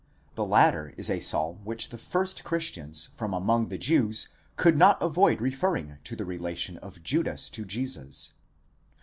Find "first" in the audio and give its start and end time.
1.99-2.43